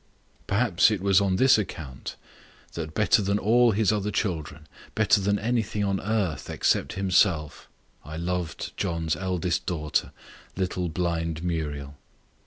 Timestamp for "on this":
1.21-1.59